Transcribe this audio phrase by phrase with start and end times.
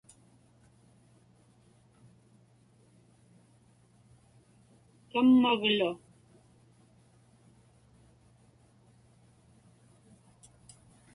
[5.09, 5.89] kammaglu